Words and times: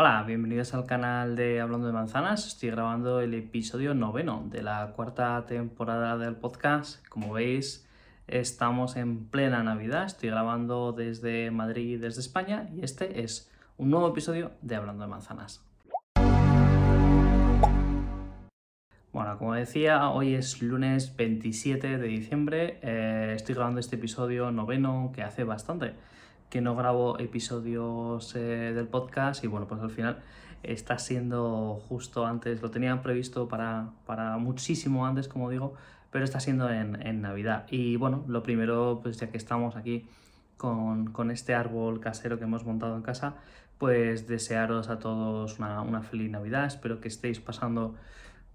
Hola, 0.00 0.22
bienvenidos 0.22 0.74
al 0.74 0.86
canal 0.86 1.34
de 1.34 1.60
Hablando 1.60 1.88
de 1.88 1.92
Manzanas. 1.92 2.46
Estoy 2.46 2.70
grabando 2.70 3.20
el 3.20 3.34
episodio 3.34 3.94
noveno 3.94 4.46
de 4.48 4.62
la 4.62 4.92
cuarta 4.94 5.44
temporada 5.44 6.16
del 6.16 6.36
podcast. 6.36 7.04
Como 7.08 7.32
veis, 7.32 7.84
estamos 8.28 8.94
en 8.94 9.26
plena 9.26 9.64
Navidad. 9.64 10.04
Estoy 10.04 10.30
grabando 10.30 10.92
desde 10.92 11.50
Madrid, 11.50 12.00
desde 12.00 12.20
España, 12.20 12.68
y 12.72 12.84
este 12.84 13.24
es 13.24 13.50
un 13.76 13.90
nuevo 13.90 14.06
episodio 14.10 14.52
de 14.62 14.76
Hablando 14.76 15.02
de 15.02 15.10
Manzanas. 15.10 15.66
Bueno, 19.12 19.36
como 19.36 19.54
decía, 19.54 20.10
hoy 20.10 20.34
es 20.34 20.62
lunes 20.62 21.16
27 21.16 21.98
de 21.98 22.06
diciembre. 22.06 22.78
Eh, 22.82 23.32
estoy 23.34 23.56
grabando 23.56 23.80
este 23.80 23.96
episodio 23.96 24.52
noveno 24.52 25.10
que 25.12 25.24
hace 25.24 25.42
bastante 25.42 25.94
que 26.50 26.60
no 26.60 26.74
grabo 26.76 27.18
episodios 27.18 28.34
eh, 28.34 28.72
del 28.74 28.86
podcast 28.86 29.44
y 29.44 29.46
bueno, 29.46 29.66
pues 29.66 29.80
al 29.80 29.90
final 29.90 30.18
está 30.62 30.98
siendo 30.98 31.80
justo 31.88 32.26
antes, 32.26 32.62
lo 32.62 32.70
tenían 32.70 33.02
previsto 33.02 33.48
para, 33.48 33.90
para 34.06 34.38
muchísimo 34.38 35.06
antes, 35.06 35.28
como 35.28 35.50
digo, 35.50 35.74
pero 36.10 36.24
está 36.24 36.40
siendo 36.40 36.70
en, 36.70 37.06
en, 37.06 37.20
Navidad. 37.20 37.66
Y 37.70 37.96
bueno, 37.96 38.24
lo 38.28 38.42
primero, 38.42 39.00
pues 39.02 39.18
ya 39.18 39.30
que 39.30 39.36
estamos 39.36 39.76
aquí 39.76 40.08
con, 40.56 41.12
con, 41.12 41.30
este 41.30 41.54
árbol 41.54 42.00
casero 42.00 42.38
que 42.38 42.44
hemos 42.44 42.64
montado 42.64 42.96
en 42.96 43.02
casa, 43.02 43.36
pues 43.78 44.26
desearos 44.26 44.88
a 44.88 44.98
todos 44.98 45.58
una, 45.58 45.82
una 45.82 46.02
feliz 46.02 46.30
Navidad, 46.30 46.66
espero 46.66 47.00
que 47.00 47.08
estéis 47.08 47.40
pasando 47.40 47.94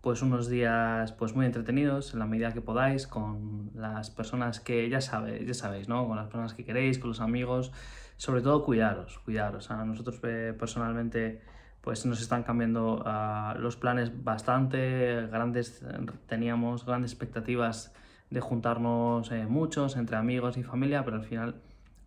pues 0.04 0.22
unos 0.22 0.50
días 0.50 1.14
pues 1.14 1.34
muy 1.34 1.46
entretenidos 1.46 2.12
en 2.12 2.20
la 2.20 2.26
medida 2.26 2.52
que 2.52 2.60
podáis 2.60 3.08
con 3.08 3.72
las 3.74 4.10
personas 4.10 4.60
que 4.60 4.90
ya 4.90 5.00
sabéis, 5.00 5.48
ya 5.48 5.54
sabéis, 5.54 5.88
¿no? 5.88 6.06
Con 6.10 6.18
las 6.18 6.26
personas 6.26 6.54
que 6.54 6.66
queréis, 6.66 7.00
con 7.00 7.08
los 7.08 7.22
amigos, 7.22 7.72
sobre 8.18 8.42
todo 8.42 8.66
cuidaros, 8.66 9.20
cuidaros. 9.20 9.72
A 9.72 9.86
nosotros 9.86 10.20
eh, 10.24 10.54
personalmente 10.60 11.42
pues 11.80 12.06
nos 12.06 12.22
están 12.22 12.44
cambiando 12.44 13.02
uh, 13.06 13.58
los 13.58 13.78
planes 13.78 14.12
bastante, 14.26 15.26
grandes 15.28 15.82
teníamos 16.28 16.86
grandes 16.86 17.12
expectativas 17.12 17.94
de 18.30 18.42
juntarnos 18.42 19.32
eh, 19.32 19.46
muchos 19.48 19.96
entre 19.96 20.18
amigos 20.18 20.58
y 20.58 20.64
familia, 20.64 21.06
pero 21.06 21.16
al 21.16 21.24
final 21.24 21.56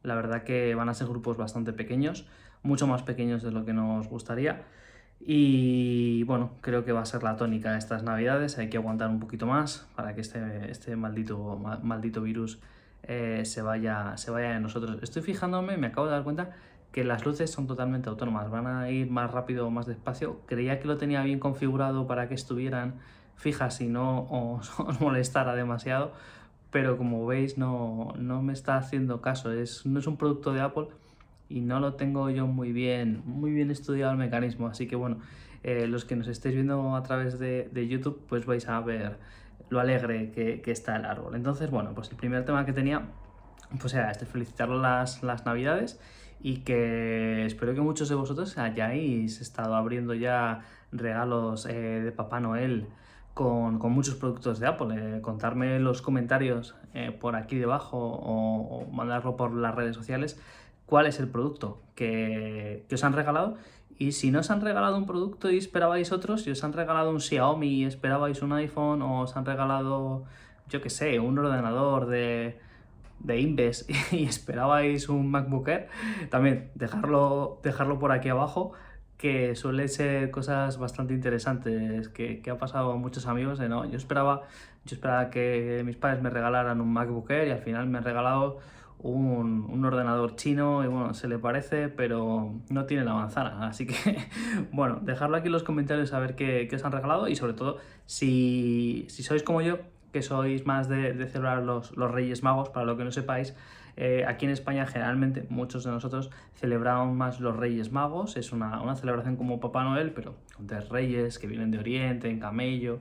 la 0.03 0.17
verdad 0.17 0.43
que 0.43 0.75
van 0.75 0.91
a 0.91 0.95
ser 0.95 1.07
grupos 1.07 1.39
bastante 1.39 1.73
pequeños, 1.73 2.27
mucho 2.63 2.87
más 2.87 3.05
pequeños 3.05 3.43
de 3.43 3.53
lo 3.53 3.65
que 3.65 3.73
nos 3.73 4.07
gustaría. 4.07 4.67
Y 5.21 6.23
bueno, 6.25 6.53
creo 6.61 6.85
que 6.85 6.93
va 6.93 7.01
a 7.01 7.05
ser 7.07 7.23
la 7.23 7.37
tónica 7.37 7.77
estas 7.77 8.03
navidades. 8.03 8.59
Hay 8.59 8.69
que 8.69 8.77
aguantar 8.77 9.09
un 9.11 9.21
poquito 9.21 9.47
más 9.47 9.89
para 9.97 10.15
que 10.15 10.21
este, 10.21 10.71
este 10.71 10.95
maldito, 10.97 11.59
maldito 11.83 12.23
virus 12.23 12.61
eh, 13.03 13.43
se, 13.45 13.63
vaya, 13.63 14.17
se 14.17 14.31
vaya 14.31 14.51
de 14.51 14.61
nosotros. 14.61 14.99
Estoy 15.03 15.23
fijándome, 15.23 15.77
me 15.77 15.89
acabo 15.89 16.07
de 16.07 16.13
dar 16.13 16.23
cuenta 16.23 16.51
que 16.93 17.05
las 17.05 17.25
luces 17.25 17.51
son 17.51 17.67
totalmente 17.67 18.09
autónomas. 18.09 18.51
Van 18.51 18.67
a 18.67 18.91
ir 18.91 19.11
más 19.11 19.31
rápido 19.31 19.67
o 19.67 19.71
más 19.71 19.87
despacio. 19.87 20.41
Creía 20.47 20.81
que 20.81 20.89
lo 20.89 20.97
tenía 20.97 21.23
bien 21.23 21.39
configurado 21.39 22.07
para 22.07 22.29
que 22.29 22.35
estuvieran 22.35 22.95
fijas 23.37 23.81
y 23.81 23.89
no 23.89 24.27
os, 24.31 24.79
os 24.81 25.01
molestara 25.01 25.55
demasiado. 25.55 26.13
Pero 26.71 26.99
como 26.99 27.27
veis, 27.27 27.59
no, 27.59 28.13
no 28.19 28.43
me 28.43 28.53
está 28.53 28.77
haciendo 28.77 29.21
caso. 29.21 29.53
Es, 29.53 29.87
no 29.87 29.99
es 29.99 30.07
un 30.07 30.17
producto 30.17 30.53
de 30.53 30.61
Apple 30.61 30.89
y 31.49 31.61
no 31.61 31.81
lo 31.81 31.95
tengo 31.95 32.31
yo 32.31 32.47
muy 32.47 32.73
bien, 32.73 33.23
muy 33.25 33.53
bien 33.53 33.71
estudiado 33.71 34.13
el 34.13 34.19
mecanismo. 34.19 34.69
Así 34.69 34.87
que 34.87 34.97
bueno, 34.97 35.19
eh, 35.63 35.87
los 35.87 36.05
que 36.05 36.17
nos 36.17 36.29
estéis 36.29 36.55
viendo 36.55 36.97
a 36.97 37.03
través 37.03 37.39
de, 37.39 37.69
de, 37.73 37.89
YouTube, 37.89 38.25
pues 38.29 38.47
vais 38.47 38.69
a 38.69 38.81
ver 38.81 39.19
lo 39.69 39.81
alegre 39.81 40.31
que, 40.31 40.61
que, 40.61 40.71
está 40.71 40.97
el 40.97 41.05
árbol. 41.05 41.35
Entonces, 41.35 41.71
bueno, 41.71 41.93
pues 41.95 42.11
el 42.11 42.17
primer 42.17 42.45
tema 42.45 42.65
que 42.65 42.73
tenía, 42.73 43.03
pues 43.81 43.95
era 43.95 44.11
este, 44.11 44.27
felicitar 44.27 44.69
las, 44.69 45.23
las 45.23 45.45
navidades 45.45 46.01
y 46.41 46.59
que 46.59 47.47
espero 47.47 47.75
que 47.75 47.81
muchos 47.81 48.09
de 48.09 48.15
vosotros 48.15 48.59
hayáis 48.59 49.41
estado 49.41 49.75
abriendo 49.75 50.15
ya 50.15 50.61
regalos 50.93 51.67
eh, 51.67 51.73
de 51.75 52.13
Papá 52.13 52.41
Noel 52.41 52.87
con, 53.35 53.79
con, 53.79 53.93
muchos 53.93 54.15
productos 54.15 54.61
de 54.61 54.67
Apple. 54.67 55.17
Eh, 55.17 55.21
contarme 55.21 55.81
los 55.81 56.03
comentarios 56.03 56.77
eh, 56.95 57.11
por 57.11 57.37
aquí 57.37 57.57
debajo 57.57 57.99
o 57.99 58.87
mandarlo 58.93 59.37
por 59.37 59.53
las 59.53 59.75
redes 59.75 59.97
sociales 59.97 60.41
cuál 60.87 61.07
es 61.07 61.21
el 61.21 61.29
producto 61.29 61.83
que, 61.95 62.85
que, 62.89 62.95
os 62.95 63.05
han 63.05 63.13
regalado. 63.13 63.57
Y 63.99 64.13
si 64.13 64.31
no 64.31 64.41
os 64.41 64.51
han 64.51 64.61
regalado 64.61 64.97
un 64.97 65.07
producto 65.07 65.51
y 65.51 65.59
esperabais 65.59 66.13
otros, 66.13 66.43
si 66.43 66.51
os 66.51 66.63
han 66.65 66.73
regalado 66.73 67.11
un 67.11 67.21
Xiaomi 67.21 67.69
y 67.69 67.85
esperabais 67.85 68.43
un 68.43 68.53
iPhone, 68.53 69.03
o 69.03 69.23
os 69.23 69.37
han 69.37 69.45
regalado, 69.45 70.25
yo 70.69 70.81
qué 70.81 70.91
sé, 70.91 71.19
un 71.19 71.39
ordenador 71.39 72.07
de, 72.07 72.59
de 73.21 73.41
Inves 73.41 73.87
y 74.13 74.25
esperabais 74.25 75.09
un 75.09 75.31
MacBook 75.31 75.69
Air, 75.69 75.89
también 76.31 76.71
dejarlo, 76.75 77.61
dejarlo 77.63 77.99
por 77.99 78.13
aquí 78.13 78.29
abajo 78.29 78.73
que 79.17 79.57
suele 79.57 79.89
ser 79.89 80.31
cosas 80.31 80.77
bastante 80.79 81.15
interesantes 81.15 82.11
que, 82.11 82.43
que 82.43 82.51
ha 82.51 82.59
pasado 82.59 82.93
a 82.93 82.97
muchos 82.97 83.27
amigos 83.27 83.59
de 83.59 83.69
no, 83.69 83.87
yo 83.87 83.97
esperaba, 83.97 84.43
yo 84.85 84.95
esperaba 84.95 85.31
que 85.31 85.83
mis 85.87 85.97
padres 85.97 86.23
me 86.23 86.29
regalaran 86.29 86.83
un 86.83 86.93
MacBook 86.93 87.31
Air 87.31 87.49
y 87.49 87.51
al 87.51 87.61
final 87.61 87.87
me 87.87 87.99
han 87.99 88.05
regalado 88.05 88.59
un, 89.07 89.67
un, 89.71 89.85
ordenador 89.85 90.37
chino 90.37 90.85
y 90.85 90.89
bueno, 90.89 91.15
se 91.15 91.29
le 91.29 91.39
parece, 91.39 91.89
pero 91.89 92.55
no 92.71 92.85
tiene 92.87 93.05
la 93.05 93.15
manzana. 93.15 93.67
Así 93.69 93.87
que, 93.87 93.95
bueno, 94.73 94.99
dejadlo 95.03 95.37
aquí 95.37 95.47
en 95.47 95.53
los 95.53 95.63
comentarios 95.63 96.13
a 96.13 96.19
ver 96.19 96.35
qué, 96.35 96.67
qué 96.69 96.77
os 96.77 96.85
han 96.85 96.93
regalado 96.93 97.29
y 97.29 97.37
sobre 97.37 97.55
todo, 97.55 97.79
si, 98.07 99.07
si, 99.09 99.23
sois 99.23 99.43
como 99.43 99.63
yo, 99.63 99.79
que 100.13 100.23
sois 100.23 100.67
más 100.67 100.89
de, 100.89 101.13
de 101.13 101.27
celebrar 101.27 101.63
los, 101.63 101.97
los, 101.97 102.11
Reyes 102.11 102.43
Magos, 102.43 102.71
para 102.71 102.87
lo 102.87 102.97
que 102.97 103.05
no 103.05 103.11
sepáis, 103.11 103.55
eh, 103.97 104.25
aquí 104.29 104.45
en 104.45 104.51
España 104.51 104.87
generalmente 104.87 105.47
muchos 105.49 105.85
de 105.85 105.91
nosotros 105.91 106.31
celebramos 106.55 107.15
más 107.15 107.41
los 107.41 107.57
Reyes 107.57 107.93
Magos, 107.93 108.37
es 108.37 108.53
una, 108.53 108.83
una 108.83 108.97
celebración 108.97 109.37
como 109.37 109.59
Papá 109.61 109.85
Noel, 109.85 110.13
pero 110.13 110.35
tres 110.67 110.89
reyes 110.89 111.39
que 111.39 111.47
vienen 111.47 111.71
de 111.71 111.79
Oriente, 111.79 112.29
en 112.29 112.41
camello, 112.41 113.01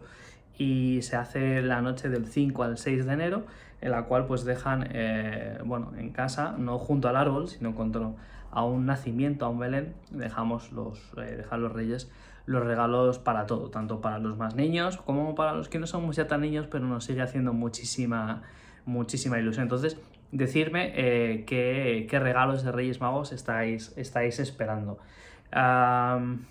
y 0.58 1.02
se 1.02 1.16
hace 1.16 1.62
la 1.62 1.82
noche 1.82 2.10
del 2.10 2.28
5 2.28 2.64
al 2.64 2.78
6 2.78 3.06
de 3.06 3.14
enero 3.14 3.46
en 3.82 3.92
la 3.92 4.06
cual 4.06 4.26
pues 4.26 4.46
dejan, 4.46 4.88
eh, 4.92 5.60
bueno, 5.64 5.92
en 5.98 6.12
casa, 6.12 6.56
no 6.58 6.80
junto 6.80 7.08
al 7.08 7.16
árbol, 7.16 7.48
sino 7.48 7.76
contra, 7.76 8.10
a 8.52 8.64
un 8.64 8.86
nacimiento, 8.86 9.46
a 9.46 9.50
un 9.50 9.60
Belén, 9.60 9.94
dejamos 10.12 10.72
los, 10.72 11.00
eh, 11.18 11.36
dejan 11.38 11.62
los 11.62 11.72
reyes 11.72 12.12
los 12.48 12.64
regalos 12.64 13.18
para 13.18 13.48
todo, 13.48 13.72
tanto 13.72 14.02
para 14.02 14.20
los 14.20 14.38
más 14.38 14.56
niños 14.56 14.98
como 14.98 15.34
para 15.34 15.54
los 15.54 15.68
que 15.68 15.80
no 15.80 15.88
somos 15.88 16.16
ya 16.16 16.28
tan 16.28 16.42
niños, 16.42 16.68
pero 16.70 16.86
nos 16.86 17.04
sigue 17.04 17.24
haciendo 17.24 17.54
muchísima, 17.54 18.44
muchísima 18.86 19.40
ilusión. 19.40 19.64
Entonces, 19.64 20.00
decirme 20.32 20.94
eh, 20.96 21.44
qué, 21.48 22.06
qué, 22.08 22.20
regalos 22.20 22.64
de 22.64 22.72
Reyes 22.72 23.02
Magos 23.02 23.32
estáis, 23.32 23.94
estáis 23.98 24.40
esperando. 24.40 25.00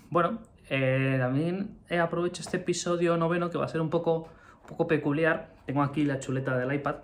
Bueno, 0.09 0.39
eh, 0.69 1.17
también 1.19 1.77
aprovecho 2.01 2.41
este 2.41 2.57
episodio 2.57 3.17
noveno 3.17 3.49
que 3.49 3.57
va 3.57 3.65
a 3.65 3.69
ser 3.69 3.81
un 3.81 3.89
poco, 3.89 4.29
un 4.61 4.67
poco 4.67 4.87
peculiar. 4.87 5.53
Tengo 5.65 5.83
aquí 5.83 6.03
la 6.03 6.19
chuleta 6.19 6.57
del 6.57 6.73
iPad 6.73 6.95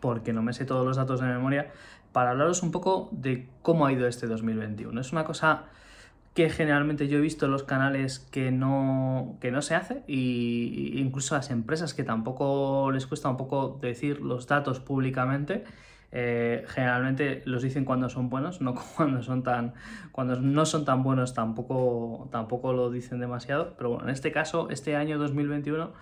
porque 0.00 0.32
no 0.32 0.42
me 0.42 0.52
sé 0.52 0.64
todos 0.64 0.84
los 0.84 0.96
datos 0.96 1.20
de 1.20 1.26
memoria, 1.26 1.70
para 2.12 2.30
hablaros 2.30 2.62
un 2.62 2.72
poco 2.72 3.08
de 3.12 3.48
cómo 3.62 3.86
ha 3.86 3.92
ido 3.92 4.06
este 4.06 4.26
2021. 4.26 5.00
Es 5.00 5.12
una 5.12 5.24
cosa 5.24 5.64
que 6.34 6.48
generalmente 6.48 7.08
yo 7.08 7.18
he 7.18 7.20
visto 7.20 7.46
en 7.46 7.52
los 7.52 7.64
canales 7.64 8.18
que 8.18 8.50
no, 8.50 9.36
que 9.40 9.50
no 9.50 9.62
se 9.62 9.74
hace 9.74 10.02
y 10.06 10.98
incluso 10.98 11.34
las 11.34 11.50
empresas 11.50 11.92
que 11.92 12.04
tampoco 12.04 12.90
les 12.92 13.06
cuesta 13.06 13.28
un 13.28 13.36
poco 13.36 13.78
decir 13.80 14.20
los 14.20 14.46
datos 14.46 14.80
públicamente. 14.80 15.64
Eh, 16.12 16.64
generalmente 16.66 17.42
los 17.44 17.62
dicen 17.62 17.84
cuando 17.84 18.08
son 18.08 18.30
buenos, 18.30 18.60
no 18.60 18.74
cuando 18.96 19.22
son 19.22 19.44
tan 19.44 19.74
cuando 20.10 20.40
no 20.40 20.66
son 20.66 20.84
tan 20.84 21.04
buenos 21.04 21.34
tampoco 21.34 22.28
tampoco 22.32 22.72
lo 22.72 22.90
dicen 22.90 23.20
demasiado, 23.20 23.74
pero 23.76 23.90
bueno, 23.90 24.04
en 24.04 24.10
este 24.10 24.32
caso 24.32 24.68
este 24.70 24.96
año 24.96 25.18
2021 25.18 25.92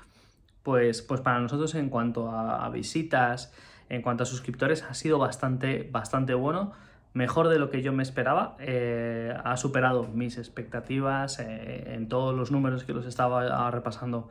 pues 0.63 1.03
pues 1.03 1.21
para 1.21 1.41
nosotros 1.41 1.75
en 1.75 1.91
cuanto 1.91 2.31
a, 2.31 2.69
visitas, 2.71 3.53
en 3.91 4.01
cuanto 4.01 4.23
a 4.23 4.27
suscriptores 4.27 4.83
ha 4.83 4.95
sido 4.95 5.19
bastante, 5.19 5.87
bastante 5.91 6.33
bueno, 6.33 6.73
mejor 7.13 7.49
de 7.49 7.59
lo 7.59 7.69
que 7.71 7.83
yo 7.83 7.93
me 7.93 8.03
esperaba, 8.03 8.57
eh, 8.61 9.35
ha 9.45 9.57
superado 9.59 10.05
mis 10.05 10.39
expectativas 10.39 11.39
eh, 11.39 11.95
en 11.95 12.09
todos 12.09 12.35
los 12.35 12.51
números 12.51 12.85
que 12.85 12.95
los 12.95 13.07
estaba 13.07 13.71
repasando. 13.71 14.29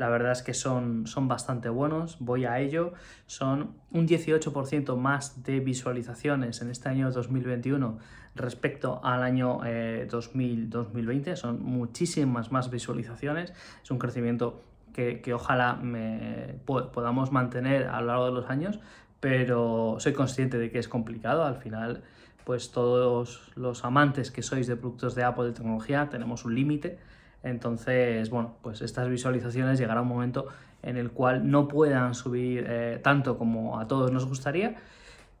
La 0.00 0.08
verdad 0.08 0.32
es 0.32 0.42
que 0.42 0.54
son, 0.54 1.06
son 1.06 1.28
bastante 1.28 1.68
buenos, 1.68 2.16
voy 2.20 2.46
a 2.46 2.58
ello. 2.58 2.94
Son 3.26 3.74
un 3.90 4.08
18% 4.08 4.96
más 4.96 5.42
de 5.42 5.60
visualizaciones 5.60 6.62
en 6.62 6.70
este 6.70 6.88
año 6.88 7.10
2021 7.10 7.98
respecto 8.34 9.04
al 9.04 9.22
año 9.22 9.60
eh, 9.66 10.08
2000, 10.10 10.70
2020. 10.70 11.36
Son 11.36 11.62
muchísimas 11.62 12.50
más 12.50 12.70
visualizaciones. 12.70 13.52
Es 13.82 13.90
un 13.90 13.98
crecimiento 13.98 14.62
que, 14.94 15.20
que 15.20 15.34
ojalá 15.34 15.74
me, 15.74 16.54
podamos 16.64 17.30
mantener 17.30 17.88
a 17.88 18.00
lo 18.00 18.06
largo 18.06 18.24
de 18.24 18.32
los 18.32 18.48
años, 18.48 18.80
pero 19.20 19.96
soy 19.98 20.14
consciente 20.14 20.56
de 20.56 20.70
que 20.70 20.78
es 20.78 20.88
complicado. 20.88 21.44
Al 21.44 21.56
final, 21.56 22.04
pues 22.46 22.72
todos 22.72 23.52
los 23.54 23.84
amantes 23.84 24.30
que 24.30 24.40
sois 24.40 24.66
de 24.66 24.76
productos 24.76 25.14
de 25.14 25.24
Apple 25.24 25.44
de 25.44 25.52
tecnología 25.52 26.08
tenemos 26.08 26.46
un 26.46 26.54
límite. 26.54 26.98
Entonces, 27.42 28.28
bueno, 28.30 28.56
pues 28.62 28.82
estas 28.82 29.08
visualizaciones 29.08 29.78
llegará 29.78 30.02
un 30.02 30.08
momento 30.08 30.46
en 30.82 30.96
el 30.96 31.10
cual 31.10 31.50
no 31.50 31.68
puedan 31.68 32.14
subir 32.14 32.66
eh, 32.68 33.00
tanto 33.02 33.38
como 33.38 33.78
a 33.78 33.86
todos 33.86 34.10
nos 34.12 34.26
gustaría. 34.26 34.76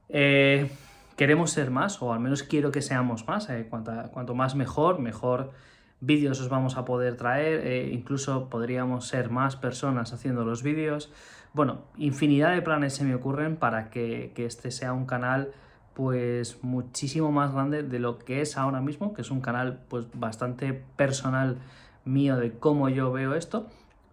Eh, 0.08 0.70
queremos 1.16 1.50
ser 1.50 1.70
más, 1.70 2.00
o 2.02 2.12
al 2.12 2.20
menos 2.20 2.42
quiero 2.42 2.70
que 2.70 2.82
seamos 2.82 3.26
más. 3.26 3.48
Eh, 3.50 3.66
cuanto, 3.68 3.92
cuanto, 4.12 4.34
más 4.34 4.54
mejor, 4.54 4.98
mejor 4.98 5.52
vídeos 6.00 6.40
os 6.40 6.48
vamos 6.48 6.78
a 6.78 6.86
poder 6.86 7.16
traer, 7.16 7.92
incluso 7.92 8.48
podríamos 8.48 9.06
ser 9.06 9.28
más 9.28 9.56
personas 9.56 10.14
haciendo 10.14 10.44
los 10.44 10.62
vídeos. 10.62 11.12
Bueno, 11.52 11.82
infinidad 11.98 12.54
de 12.54 12.62
planes 12.62 12.94
se 12.94 13.04
me 13.04 13.14
ocurren 13.14 13.56
para 13.56 13.90
que, 13.90 14.32
que 14.34 14.46
este 14.46 14.70
sea 14.70 14.94
un 14.94 15.04
canal 15.04 15.52
pues 15.92 16.62
muchísimo 16.62 17.32
más 17.32 17.52
grande 17.52 17.82
de 17.82 17.98
lo 17.98 18.18
que 18.18 18.40
es 18.40 18.56
ahora 18.56 18.80
mismo, 18.80 19.12
que 19.12 19.20
es 19.20 19.30
un 19.30 19.42
canal 19.42 19.80
pues 19.88 20.06
bastante 20.14 20.72
personal 20.72 21.58
mío 22.04 22.36
de 22.36 22.52
cómo 22.52 22.88
yo 22.88 23.12
veo 23.12 23.34
esto, 23.34 23.66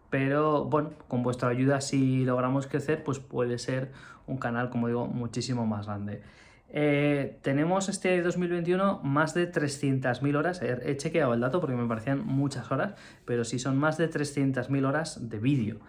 pero 0.09 0.65
bueno, 0.65 0.91
con 1.07 1.23
vuestra 1.23 1.49
ayuda 1.49 1.81
si 1.81 2.23
logramos 2.23 2.67
crecer, 2.67 3.03
pues 3.03 3.19
puede 3.19 3.57
ser 3.57 3.91
un 4.25 4.37
canal, 4.37 4.69
como 4.69 4.87
digo, 4.87 5.07
muchísimo 5.07 5.65
más 5.65 5.87
grande. 5.87 6.21
Eh, 6.69 7.39
tenemos 7.43 7.87
este 7.87 8.21
2021 8.21 8.99
más 9.03 9.33
de 9.33 9.51
300.000 9.51 10.35
horas. 10.35 10.61
He, 10.61 10.97
chequeado 10.97 11.33
el 11.33 11.39
dato 11.39 11.61
porque 11.61 11.75
me 11.75 11.87
parecían 11.87 12.25
muchas 12.25 12.71
horas, 12.71 12.95
pero 13.25 13.45
sí 13.45 13.59
son 13.59 13.77
más 13.77 13.97
de 13.97 14.09
300.000 14.09 14.85
horas 14.85 15.29
de 15.29 15.39
vídeo, 15.39 15.79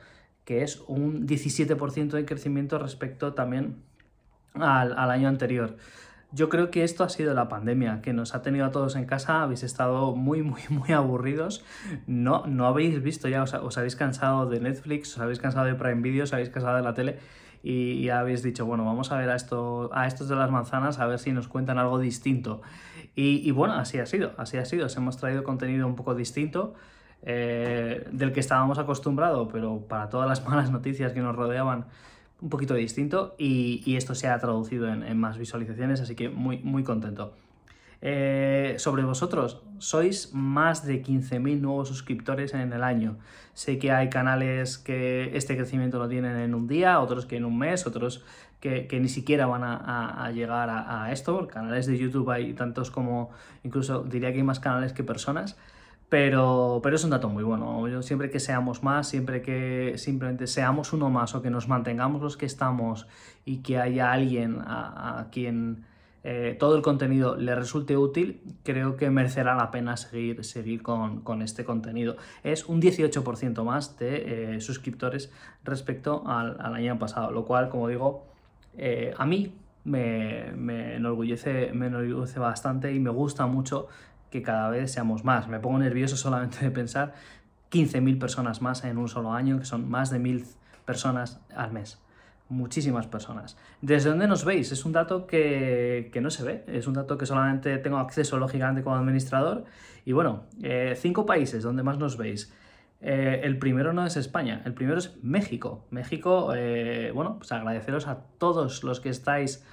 que 0.45 0.63
es 0.63 0.81
un 0.87 1.27
17% 1.27 2.11
de 2.11 2.25
crecimiento 2.25 2.79
respecto 2.79 3.35
también 3.35 3.83
al, 4.55 4.97
al, 4.97 5.11
año 5.11 5.29
anterior. 5.29 5.77
Yo 6.31 6.51
creo 6.51 6.71
que 6.71 6.85
esto 6.85 7.05
ha 7.05 7.09
sido 7.09 7.33
la 7.33 7.49
pandemia, 7.49 8.03
que 8.03 8.13
nos 8.13 8.35
ha 8.35 8.43
tenido 8.43 8.67
a 8.67 8.71
todos 8.71 8.97
en 8.97 9.07
casa, 9.07 9.43
habéis 9.43 9.63
estado 9.63 10.15
muy, 10.15 10.43
muy, 10.43 10.61
muy 10.69 10.93
aburridos, 10.93 11.65
no, 12.07 12.47
no 12.47 12.67
habéis 12.67 13.03
visto 13.03 13.29
ya, 13.29 13.43
os, 13.43 13.79
habéis 13.79 13.97
cansado 13.97 14.49
de 14.49 14.61
Netflix, 14.61 15.15
os 15.15 15.21
habéis 15.21 15.39
cansado 15.39 15.67
de 15.67 15.75
Prime 15.75 16.03
Video, 16.03 16.25
os 16.25 16.33
habéis 16.35 16.51
cansado 16.51 16.77
de 16.77 16.83
la 16.83 16.93
tele 16.93 17.19
y 17.63 18.05
ya 18.05 18.21
habéis 18.21 18.43
dicho, 18.43 18.67
bueno, 18.67 18.85
vamos 18.85 19.11
a 19.11 19.17
ver 19.17 19.31
a, 19.31 19.37
esto, 19.37 19.91
a 19.93 20.07
estos 20.07 20.29
de 20.29 20.37
las 20.37 20.51
manzanas, 20.51 20.99
a 21.01 21.07
ver 21.07 21.19
si 21.19 21.33
nos 21.33 21.49
cuentan 21.49 21.79
algo 21.79 21.99
distinto. 21.99 22.63
Y, 23.15 23.51
bueno, 23.51 23.75
así 23.75 23.99
ha 23.99 24.07
sido, 24.07 24.31
así 24.37 24.59
ha 24.59 24.65
sido. 24.65 24.87
Os 24.87 24.97
hemos 24.97 25.17
traído 25.17 25.43
contenido 25.43 25.85
un 25.89 25.97
poco 25.97 26.15
distinto. 26.15 26.75
Eh, 27.23 28.07
del 28.13 28.31
que 28.31 28.39
estábamos 28.39 28.79
acostumbrados, 28.79 29.49
pero 29.51 29.81
para 29.89 30.09
todas 30.09 30.29
las 30.29 30.45
malas 30.49 30.71
noticias 30.71 31.13
que 31.13 31.21
nos 31.21 31.35
rodeaban, 31.35 31.87
un 32.41 32.51
poquito 32.51 32.75
distinto 32.75 33.35
y, 33.39 33.97
esto 33.97 34.15
se 34.15 34.29
ha 34.29 34.39
traducido 34.39 34.89
en, 34.89 35.19
más 35.19 35.39
visualizaciones, 35.39 36.01
así 36.01 36.15
que 36.15 36.29
muy, 36.29 36.59
muy 36.59 36.85
contento. 36.85 37.35
Eh, 38.01 38.77
sobre 38.79 39.03
vosotros, 39.03 39.61
sois 39.79 40.33
más 40.33 40.87
de 40.87 41.03
15.000 41.03 41.61
nuevos 41.61 41.89
suscriptores 41.89 42.55
en 42.55 42.73
el 42.73 42.85
año. 42.85 43.17
Sé 43.55 43.79
que 43.79 43.91
hay 43.91 44.09
canales 44.09 44.79
que 44.79 45.37
este 45.37 45.57
crecimiento 45.57 45.99
lo 45.99 46.09
tienen 46.09 46.37
en 46.37 46.55
un 46.55 46.69
día, 46.69 47.01
otros 47.01 47.27
que 47.27 47.37
en 47.37 47.45
un 47.45 47.59
mes, 47.59 47.89
otros 47.89 48.25
que, 48.61 48.87
ni 49.01 49.09
siquiera 49.09 49.47
van 49.47 49.63
a, 49.65 50.31
llegar 50.33 50.69
a, 50.71 51.11
esto. 51.13 51.47
Canales 51.49 51.87
de 51.87 51.99
YouTube 51.99 52.31
hay 52.31 52.53
tantos 52.55 52.91
como, 52.91 53.31
incluso 53.65 54.03
diría 54.03 54.31
que 54.31 54.39
hay 54.39 54.45
más 54.45 54.61
canales 54.61 54.93
que 54.93 55.03
personas. 55.03 55.57
Pero, 56.09 56.81
pero 56.83 56.97
es 56.97 57.05
un 57.05 57.11
dato 57.11 57.29
muy 57.29 57.45
bueno. 57.45 57.87
Yo, 57.89 58.03
siempre 58.03 58.31
que 58.31 58.41
seamos 58.41 58.83
más, 58.83 59.09
siempre 59.09 59.43
que 59.43 59.95
simplemente 59.97 60.47
seamos 60.47 60.93
uno 60.93 61.11
más 61.11 61.35
o 61.35 61.43
que 61.43 61.51
nos 61.51 61.69
mantengamos 61.69 62.23
los 62.23 62.37
que 62.37 62.47
estamos 62.47 63.07
y 63.45 63.59
que 63.59 63.79
haya 63.79 64.11
alguien 64.13 64.59
a 64.61 65.29
quien 65.31 65.85
eh, 66.25 66.57
todo 66.59 66.77
el 66.77 66.83
contenido 66.83 67.37
le 67.37 67.55
resulte 67.55 67.97
útil, 67.97 68.43
creo 68.65 68.97
que 68.97 69.09
merecerá 69.09 69.55
la 69.55 69.71
pena 69.71 69.97
seguir, 69.97 70.45
seguir 70.45 70.83
con, 70.83 71.43
este 71.43 71.65
contenido. 71.65 72.17
Es 72.43 72.67
un 72.67 72.83
18% 72.83 73.63
más 73.63 73.99
de 73.99 74.57
eh, 74.57 74.61
suscriptores 74.61 75.33
respecto 75.65 76.25
al, 76.27 76.61
año 76.61 76.99
pasado, 76.99 77.31
lo 77.31 77.45
cual, 77.45 77.69
como 77.69 77.89
digo, 77.89 78.27
eh, 78.77 79.15
a 79.17 79.25
mí 79.27 79.55
me, 79.85 80.53
me, 80.57 80.97
enorgullece, 80.97 81.73
me 81.73 81.87
enorgullece 81.87 82.41
bastante 82.41 82.93
y 82.93 82.99
me 82.99 83.11
gusta 83.11 83.47
mucho 83.47 83.87
que 84.31 84.43
cada 84.43 84.71
vez 84.71 84.93
seamos 84.93 85.25
más. 85.25 85.49
Me 85.49 85.61
pongo 85.61 85.79
nervioso 85.79 86.17
solamente 86.17 86.59
de 86.65 86.71
pensar 86.71 87.15
15.000 87.71 88.19
personas 88.19 88.63
más 88.63 88.85
en 88.85 88.99
un 88.99 89.09
solo 89.09 89.33
año, 89.33 89.59
que 89.59 89.65
son 89.65 89.89
más 89.89 90.11
de 90.11 90.19
1.000 90.19 90.45
personas 90.85 91.41
al 91.55 91.73
mes 91.73 91.99
muchísimas 92.49 93.07
personas. 93.07 93.57
¿Desde 93.81 94.11
dónde 94.11 94.27
nos 94.27 94.45
veis? 94.45 94.73
Es 94.73 94.85
un 94.85 94.93
dato 94.93 95.27
que, 95.27 96.11
no 96.21 96.31
se 96.31 96.45
ve, 96.45 96.65
es 96.67 96.87
un 96.87 96.95
dato 96.95 97.19
que 97.19 97.27
solamente 97.27 97.77
tengo 97.79 97.99
acceso 97.99 98.39
lógicamente 98.39 98.83
como 98.83 98.97
administrador. 98.97 99.65
Y 100.05 100.13
bueno, 100.13 100.45
eh, 100.63 100.95
cinco 100.97 101.27
países 101.27 101.63
donde 101.63 101.83
más 101.83 101.99
nos 101.99 102.17
veis. 102.17 102.53
Eh, 103.01 103.43
el 103.45 103.59
primero 103.59 103.93
no 103.93 104.05
es 104.05 104.17
España, 104.17 104.63
el 104.65 104.75
primero 104.75 104.99
es 104.99 105.17
México. 105.23 105.87
México, 105.91 106.53
eh, 106.55 107.13
bueno, 107.15 107.37
pues 107.39 107.53
agradeceros 107.53 108.09
a 108.09 108.25
todos 108.39 108.83
los 108.83 109.01
que 109.01 109.11
estáis 109.11 109.65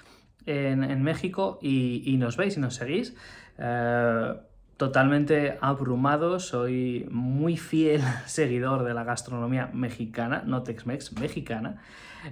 en, 0.45 1.01
México 1.01 1.57
y, 1.59 2.03
y, 2.05 2.17
nos 2.17 2.37
veis 2.37 2.55
y 2.57 2.59
nos 2.59 2.75
seguís 2.75 3.15
totalmente 4.77 5.57
abrumado, 5.61 6.39
soy 6.39 7.07
muy 7.09 7.57
fiel 7.57 8.01
seguidor 8.25 8.83
de 8.83 8.93
la 8.93 9.03
gastronomía 9.03 9.69
mexicana, 9.73 10.43
no 10.45 10.63
Tex-Mex, 10.63 11.19
mexicana. 11.19 11.81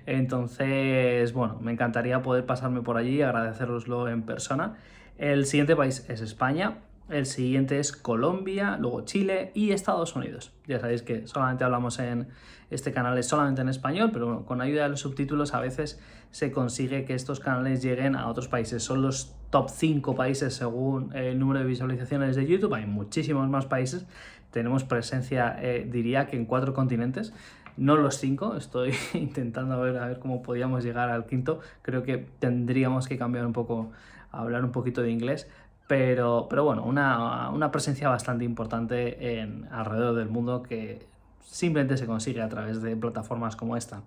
Entonces, 0.06 1.34
bueno, 1.34 1.60
me 1.62 1.72
encantaría 1.72 2.22
poder 2.22 2.46
pasarme 2.46 2.82
por 2.82 2.98
allí 2.98 3.18
y 3.18 3.22
agradeceroslo 3.22 4.10
en 4.10 4.24
persona. 4.24 4.78
El 5.18 5.46
siguiente 5.46 5.76
país 5.76 6.06
es 6.10 6.22
España, 6.22 6.80
el 7.10 7.26
siguiente 7.26 7.80
es 7.80 7.92
Colombia, 7.92 8.78
luego 8.80 9.02
Chile 9.02 9.52
y 9.54 9.72
Estados 9.72 10.16
Unidos. 10.16 10.54
Ya 10.68 10.80
sabéis 10.80 11.02
que 11.02 11.28
solamente 11.28 11.64
hablamos 11.64 12.00
en 12.00 12.28
este 12.70 12.92
canal, 12.92 13.18
es 13.18 13.28
solamente 13.28 13.62
en 13.62 13.70
español, 13.70 14.10
pero 14.12 14.26
bueno, 14.28 14.46
con 14.46 14.62
ayuda 14.62 14.84
de 14.84 14.90
los 14.90 15.02
subtítulos 15.02 15.54
a 15.54 15.60
veces 15.60 16.00
se 16.32 16.52
consigue 16.52 17.06
que 17.06 17.14
estos 17.14 17.40
canales 17.40 17.84
lleguen 17.84 18.16
a 18.16 18.28
otros 18.28 18.48
países. 18.48 18.84
Son 18.84 19.02
los 19.02 19.36
top 19.50 19.70
5 19.70 20.16
países 20.16 20.56
según 20.56 21.16
el 21.16 21.38
número 21.38 21.60
de 21.60 21.66
visualizaciones 21.66 22.36
de 22.36 22.48
YouTube. 22.48 22.74
Hay 22.74 22.86
muchísimos 22.86 23.48
más 23.50 23.66
países. 23.66 24.06
Tenemos 24.50 24.84
presencia, 24.84 25.58
eh, 25.62 25.88
diría 25.92 26.28
que 26.28 26.38
en 26.38 26.46
cuatro 26.46 26.74
continentes. 26.74 27.34
No 27.76 27.98
los 27.98 28.18
cinco, 28.18 28.56
estoy 28.56 28.94
intentando 29.14 29.80
ver, 29.82 29.98
a 29.98 30.08
ver 30.08 30.20
cómo 30.20 30.42
podíamos 30.42 30.84
llegar 30.84 31.10
al 31.10 31.26
quinto. 31.26 31.60
Creo 31.82 32.04
que 32.04 32.18
tendríamos 32.40 33.08
que 33.08 33.18
cambiar 33.18 33.46
un 33.46 33.54
poco, 33.54 33.92
hablar 34.32 34.64
un 34.64 34.72
poquito 34.72 35.02
de 35.02 35.10
inglés. 35.12 35.50
Pero, 35.88 36.48
pero 36.50 36.64
bueno, 36.64 36.84
una, 36.84 37.50
una 37.50 37.72
presencia 37.72 38.10
bastante 38.10 38.46
importante 38.46 39.40
en, 39.40 39.68
alrededor 39.72 40.16
del 40.16 40.30
mundo 40.30 40.64
que 40.64 41.06
simplemente 41.42 41.98
se 41.98 42.06
consigue 42.06 42.42
a 42.42 42.50
través 42.50 42.82
de 42.82 42.96
plataformas 42.96 43.56
como 43.56 43.76
esta. 43.76 44.02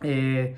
Eh, 0.00 0.56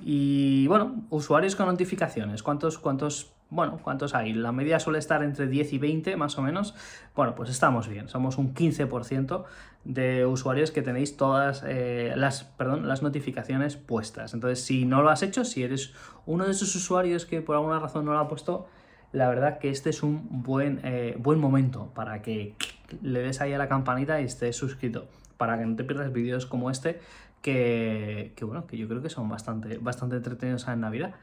y 0.00 0.66
bueno, 0.66 1.04
usuarios 1.10 1.54
con 1.54 1.66
notificaciones. 1.66 2.42
¿Cuántos, 2.42 2.78
cuántos 2.78 3.34
bueno, 3.50 3.78
¿cuántos 3.82 4.14
hay? 4.14 4.32
La 4.32 4.50
media 4.50 4.80
suele 4.80 4.98
estar 4.98 5.22
entre 5.22 5.46
10 5.46 5.74
y 5.74 5.78
20 5.78 6.16
más 6.16 6.36
o 6.38 6.42
menos. 6.42 6.74
Bueno, 7.14 7.34
pues 7.36 7.50
estamos 7.50 7.86
bien, 7.86 8.08
somos 8.08 8.36
un 8.36 8.52
15% 8.52 9.44
de 9.84 10.26
usuarios 10.26 10.72
que 10.72 10.82
tenéis 10.82 11.16
todas 11.16 11.62
eh, 11.64 12.14
las, 12.16 12.44
perdón, 12.44 12.88
las 12.88 13.02
notificaciones 13.02 13.76
puestas. 13.76 14.34
Entonces, 14.34 14.64
si 14.64 14.86
no 14.86 15.02
lo 15.02 15.10
has 15.10 15.22
hecho, 15.22 15.44
si 15.44 15.62
eres 15.62 15.92
uno 16.26 16.46
de 16.46 16.50
esos 16.50 16.74
usuarios 16.74 17.26
que 17.26 17.42
por 17.42 17.54
alguna 17.54 17.78
razón 17.78 18.06
no 18.06 18.12
lo 18.12 18.18
ha 18.18 18.28
puesto, 18.28 18.66
la 19.14 19.28
verdad 19.28 19.58
que 19.58 19.70
este 19.70 19.90
es 19.90 20.02
un 20.02 20.42
buen, 20.42 20.80
eh, 20.82 21.14
buen 21.18 21.38
momento 21.38 21.92
para 21.94 22.20
que 22.20 22.56
le 23.00 23.20
des 23.20 23.40
ahí 23.40 23.52
a 23.52 23.58
la 23.58 23.68
campanita 23.68 24.20
y 24.20 24.24
estés 24.24 24.56
suscrito, 24.56 25.06
para 25.36 25.56
que 25.56 25.64
no 25.64 25.76
te 25.76 25.84
pierdas 25.84 26.12
vídeos 26.12 26.46
como 26.46 26.68
este, 26.68 27.00
que, 27.40 28.34
bueno, 28.42 28.66
que 28.66 28.76
yo 28.76 28.88
creo 28.88 29.02
que 29.02 29.10
son 29.10 29.28
bastante, 29.28 29.78
bastante 29.78 30.16
entretenidos 30.16 30.66
en 30.66 30.80
Navidad. 30.80 31.14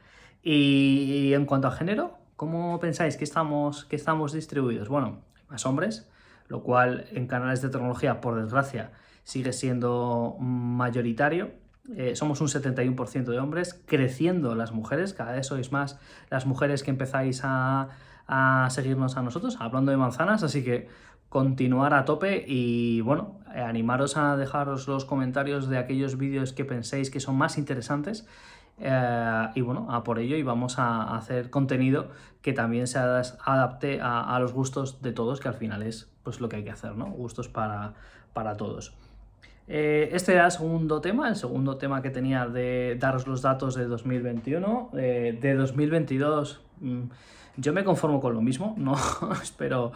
Y 0.42 1.34
en 1.34 1.44
cuanto 1.44 1.68
a 1.68 1.72
género, 1.72 2.16
¿cómo 2.36 2.80
pensáis 2.80 3.18
que 3.18 3.24
estamos, 3.24 3.84
que 3.84 3.96
estamos 3.96 4.32
distribuidos? 4.32 4.88
Bueno, 4.88 5.18
más 5.50 5.66
hombres, 5.66 6.08
lo 6.48 6.62
cual 6.62 7.04
en 7.12 7.26
canales 7.26 7.60
de 7.60 7.68
tecnología, 7.68 8.22
por 8.22 8.40
desgracia, 8.40 8.90
sigue 9.22 9.52
siendo 9.52 10.38
mayoritario. 10.40 11.50
Eh, 11.96 12.14
somos 12.14 12.40
un 12.40 12.48
71% 12.48 13.24
de 13.24 13.38
hombres, 13.38 13.80
creciendo 13.86 14.54
las 14.54 14.72
mujeres, 14.72 15.14
cada 15.14 15.32
vez 15.32 15.46
sois 15.46 15.72
más 15.72 15.98
las 16.30 16.46
mujeres 16.46 16.82
que 16.82 16.90
empezáis 16.90 17.40
a, 17.42 17.88
a 18.26 18.70
seguirnos 18.70 19.16
a 19.16 19.22
nosotros, 19.22 19.56
hablando 19.60 19.90
de 19.90 19.96
manzanas, 19.96 20.42
así 20.42 20.62
que 20.62 20.88
continuar 21.28 21.94
a 21.94 22.04
tope 22.04 22.44
y 22.46 23.00
bueno, 23.00 23.40
animaros 23.46 24.16
a 24.16 24.36
dejaros 24.36 24.86
los 24.86 25.04
comentarios 25.04 25.68
de 25.68 25.78
aquellos 25.78 26.18
vídeos 26.18 26.52
que 26.52 26.64
penséis 26.64 27.10
que 27.10 27.20
son 27.20 27.36
más 27.36 27.56
interesantes 27.56 28.26
eh, 28.78 29.48
y 29.54 29.60
bueno, 29.60 29.86
a 29.90 30.02
por 30.04 30.18
ello 30.18 30.36
y 30.36 30.42
vamos 30.42 30.78
a 30.78 31.16
hacer 31.16 31.50
contenido 31.50 32.10
que 32.40 32.52
también 32.52 32.86
se 32.86 32.98
adapte 32.98 34.00
a, 34.02 34.36
los 34.40 34.52
gustos 34.52 35.02
de 35.02 35.12
todos, 35.12 35.40
que 35.40 35.48
al 35.48 35.54
final 35.54 35.82
es 35.82 36.10
pues 36.22 36.40
lo 36.40 36.48
que 36.48 36.56
hay 36.56 36.64
que 36.64 36.70
hacer, 36.70 36.96
¿no? 36.96 37.06
Gustos 37.06 37.48
para, 37.48 37.94
para 38.32 38.56
todos. 38.56 38.94
Eh, 39.74 40.10
este 40.12 40.34
era 40.34 40.44
el 40.44 40.52
segundo 40.52 41.00
tema, 41.00 41.30
el 41.30 41.36
segundo 41.36 41.78
tema 41.78 42.02
que 42.02 42.10
tenía 42.10 42.46
de 42.46 42.94
daros 43.00 43.26
los 43.26 43.40
datos 43.40 43.74
de 43.74 43.86
2021. 43.86 44.90
Eh, 44.92 45.38
de 45.40 45.54
2022 45.54 46.60
yo 47.56 47.72
me 47.72 47.82
conformo 47.82 48.20
con 48.20 48.34
lo 48.34 48.42
mismo, 48.42 48.74
no 48.78 48.94
espero, 49.42 49.92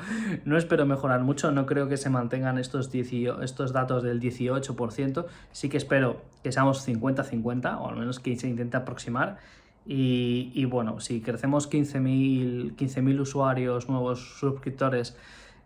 no 0.46 0.56
espero 0.56 0.86
mejorar 0.86 1.20
mucho, 1.20 1.52
no 1.52 1.66
creo 1.66 1.88
que 1.88 1.98
se 1.98 2.08
mantengan 2.08 2.56
estos, 2.56 2.90
estos 2.94 3.72
datos 3.74 4.02
del 4.02 4.18
18%, 4.18 5.26
sí 5.52 5.68
que 5.68 5.76
espero 5.76 6.22
que 6.42 6.52
seamos 6.52 6.88
50-50 6.88 7.78
o 7.78 7.90
al 7.90 7.96
menos 7.96 8.18
que 8.18 8.34
se 8.38 8.48
intente 8.48 8.78
aproximar 8.78 9.36
Y, 9.84 10.64
bueno, 10.64 11.00
si 11.00 11.20
crecemos 11.20 11.70
15.000 11.70 12.76
15 12.76 13.20
usuarios, 13.20 13.90
nuevos 13.90 14.38
suscriptores 14.40 15.16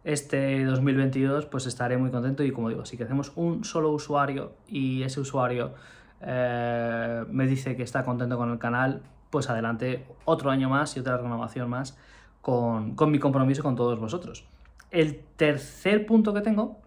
este 0.05 0.65
2022, 0.65 1.47
pues 1.47 1.67
estaré 1.67 1.99
muy 1.99 2.11
contento. 2.11 2.43
Y 2.43 2.53
como 2.53 2.69
digo, 2.69 2.85
si 2.85 2.97
crecemos 2.97 3.33
un 3.37 3.65
solo 3.65 3.91
usuario 3.91 4.53
y 4.69 5.03
ese 5.03 5.21
usuario 5.21 5.75
eh, 6.21 7.25
me 7.29 7.47
dice 7.47 7.77
que 7.77 7.83
está 7.83 8.05
contento 8.05 8.37
con 8.37 8.51
el 8.51 8.59
canal, 8.59 9.03
pues 9.31 9.49
adelante 9.49 10.07
otro 10.25 10.51
año 10.51 10.69
más 10.69 10.97
y 10.97 11.01
otra 11.01 11.17
renovación 11.17 11.69
más 11.69 11.97
con, 12.41 12.95
con 12.95 13.11
mi 13.11 13.19
compromiso 13.19 13.63
con 13.63 13.77
todos 13.77 13.99
vosotros. 13.99 14.47
El 14.91 15.21
tercer 15.37 16.07
punto 16.07 16.35
que 16.35 16.41
tengo 16.41 16.81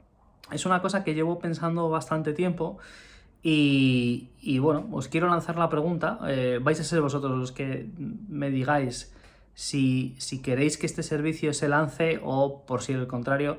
es 0.51 0.65
una 0.65 0.81
cosa 0.81 1.03
que 1.03 1.13
llevo 1.13 1.39
pensando 1.39 1.89
bastante 1.89 2.33
tiempo 2.33 2.79
y, 3.45 4.57
bueno, 4.59 4.87
os 4.93 5.09
quiero 5.09 5.27
lanzar 5.27 5.57
la 5.57 5.67
pregunta. 5.67 6.19
Eh, 6.27 6.59
vais 6.61 6.79
a 6.79 6.83
ser 6.83 7.01
vosotros 7.01 7.37
los 7.37 7.51
que 7.51 7.89
me 8.29 8.49
digáis 8.49 9.13
si, 9.53 10.15
queréis 10.43 10.77
que 10.77 10.85
este 10.85 11.03
servicio 11.03 11.53
se 11.53 11.67
lance 11.67 12.19
o 12.23 12.65
por 12.65 12.81
si 12.81 12.93
el 12.93 13.07
contrario, 13.07 13.57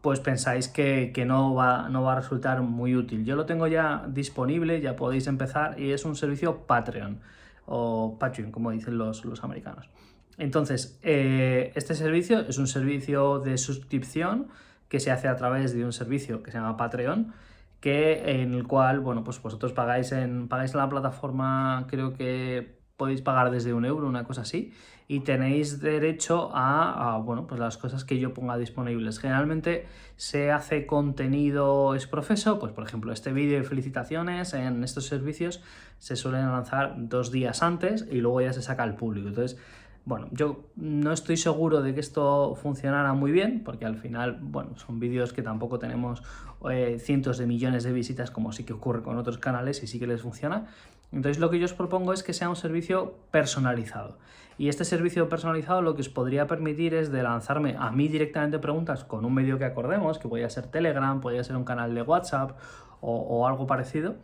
pues 0.00 0.20
pensáis 0.20 0.68
que, 0.68 1.12
no, 1.26 1.54
va, 1.54 1.88
no 1.88 2.02
va 2.02 2.12
a 2.12 2.16
resultar 2.16 2.62
muy 2.62 2.94
útil. 2.96 3.24
Yo 3.24 3.36
lo 3.36 3.46
tengo 3.46 3.66
ya 3.66 4.06
disponible, 4.08 4.80
ya 4.80 4.96
podéis 4.96 5.26
empezar 5.26 5.78
y 5.78 5.92
es 5.92 6.04
un 6.04 6.16
servicio 6.16 6.66
Patreon 6.66 7.20
o 7.66 8.16
Patreon, 8.18 8.50
como 8.50 8.70
dicen 8.70 8.96
los, 8.96 9.24
los 9.24 9.44
americanos. 9.44 9.90
Entonces, 10.38 10.98
eh, 11.02 11.72
este 11.74 11.94
servicio 11.94 12.40
es 12.40 12.58
un 12.58 12.68
servicio 12.68 13.40
de 13.40 13.58
suscripción 13.58 14.48
que 14.88 15.00
se 15.00 15.10
hace 15.10 15.28
a 15.28 15.36
través 15.36 15.74
de 15.74 15.84
un 15.84 15.92
servicio 15.92 16.42
que 16.42 16.50
se 16.50 16.58
llama 16.58 16.76
Patreon 16.76 17.34
que 17.80 18.42
en 18.42 18.54
el 18.54 18.66
cual, 18.66 19.00
bueno, 19.00 19.24
pues 19.24 19.40
vosotros 19.40 19.72
pagáis 19.72 20.12
en, 20.12 20.48
pagáis 20.48 20.72
en 20.72 20.78
la 20.78 20.88
plataforma, 20.88 21.86
creo 21.88 22.14
que 22.14 22.78
podéis 22.96 23.22
pagar 23.22 23.50
desde 23.50 23.72
un 23.72 23.84
euro, 23.84 24.08
una 24.08 24.24
cosa 24.24 24.42
así, 24.42 24.72
y 25.10 25.20
tenéis 25.20 25.80
derecho 25.80 26.50
a, 26.52 27.18
bueno, 27.24 27.46
pues 27.46 27.58
las 27.58 27.78
cosas 27.78 28.04
que 28.04 28.18
yo 28.18 28.34
ponga 28.34 28.58
disponibles. 28.58 29.18
Generalmente 29.18 29.86
se 30.16 30.52
hace 30.52 30.86
contenido 30.86 31.94
es 31.94 32.06
profeso, 32.06 32.58
pues 32.58 32.72
por 32.72 32.84
ejemplo 32.84 33.10
este 33.12 33.32
vídeo 33.32 33.56
de 33.56 33.64
felicitaciones 33.64 34.52
en 34.52 34.84
estos 34.84 35.06
servicios 35.06 35.62
se 35.98 36.14
suelen 36.14 36.50
lanzar 36.52 36.94
dos 36.98 37.32
días 37.32 37.62
antes 37.62 38.06
y 38.10 38.16
luego 38.16 38.42
ya 38.42 38.52
se 38.52 38.60
saca 38.60 38.82
al 38.82 38.96
público. 38.96 39.28
Entonces, 39.28 39.58
bueno, 40.04 40.28
yo 40.30 40.64
no 40.76 41.12
estoy 41.12 41.36
seguro 41.36 41.82
de 41.82 41.94
que 41.94 42.00
esto 42.00 42.54
funcionara 42.54 43.12
muy 43.12 43.30
bien, 43.30 43.62
porque 43.62 43.84
al 43.84 43.96
final, 43.96 44.38
bueno, 44.40 44.76
son 44.76 44.98
vídeos 44.98 45.34
que 45.34 45.42
tampoco 45.42 45.78
tenemos 45.78 46.22
eh, 46.70 46.98
cientos 46.98 47.36
de 47.36 47.46
millones 47.46 47.84
de 47.84 47.92
visitas, 47.92 48.30
como 48.30 48.52
sí 48.52 48.64
que 48.64 48.72
ocurre 48.72 49.02
con 49.02 49.18
otros 49.18 49.36
canales 49.36 49.82
y 49.82 49.86
sí 49.86 49.98
que 49.98 50.06
les 50.06 50.22
funciona. 50.22 50.66
Entonces 51.12 51.40
lo 51.40 51.50
que 51.50 51.58
yo 51.58 51.64
os 51.64 51.72
propongo 51.72 52.12
es 52.12 52.22
que 52.22 52.32
sea 52.32 52.48
un 52.48 52.56
servicio 52.56 53.14
personalizado. 53.30 54.18
Y 54.58 54.68
este 54.68 54.84
servicio 54.84 55.28
personalizado 55.28 55.82
lo 55.82 55.94
que 55.94 56.00
os 56.00 56.08
podría 56.08 56.46
permitir 56.46 56.94
es 56.94 57.12
de 57.12 57.22
lanzarme 57.22 57.76
a 57.78 57.90
mí 57.90 58.08
directamente 58.08 58.58
preguntas 58.58 59.04
con 59.04 59.24
un 59.24 59.32
medio 59.32 59.58
que 59.58 59.64
acordemos, 59.64 60.18
que 60.18 60.28
podría 60.28 60.50
ser 60.50 60.66
Telegram, 60.66 61.20
podría 61.20 61.44
ser 61.44 61.56
un 61.56 61.64
canal 61.64 61.94
de 61.94 62.02
WhatsApp 62.02 62.58
o, 63.00 63.16
o 63.16 63.46
algo 63.46 63.66
parecido, 63.66 64.16